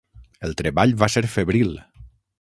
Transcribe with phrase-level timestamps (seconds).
[0.47, 1.73] El treball va ser febril.